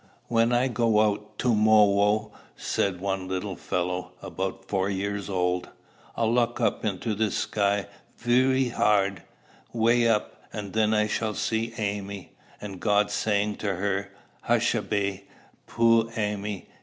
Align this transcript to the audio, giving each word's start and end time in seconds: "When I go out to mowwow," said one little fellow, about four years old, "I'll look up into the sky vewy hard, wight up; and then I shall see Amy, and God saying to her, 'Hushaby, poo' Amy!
"When 0.29 0.51
I 0.51 0.67
go 0.67 0.99
out 1.01 1.37
to 1.37 1.53
mowwow," 1.53 2.31
said 2.57 2.99
one 2.99 3.27
little 3.27 3.55
fellow, 3.55 4.13
about 4.23 4.65
four 4.65 4.89
years 4.89 5.29
old, 5.29 5.69
"I'll 6.15 6.33
look 6.33 6.59
up 6.59 6.83
into 6.83 7.13
the 7.13 7.29
sky 7.29 7.85
vewy 8.17 8.69
hard, 8.71 9.21
wight 9.71 10.07
up; 10.07 10.41
and 10.51 10.73
then 10.73 10.95
I 10.95 11.05
shall 11.05 11.35
see 11.35 11.75
Amy, 11.77 12.31
and 12.59 12.79
God 12.79 13.11
saying 13.11 13.57
to 13.57 13.75
her, 13.75 14.09
'Hushaby, 14.45 15.25
poo' 15.67 16.09
Amy! 16.17 16.67